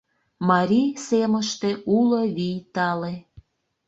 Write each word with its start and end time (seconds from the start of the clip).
Марий 0.49 0.89
семыште 1.07 1.71
уло 1.97 2.21
вий 2.35 2.57
тале. 2.73 3.13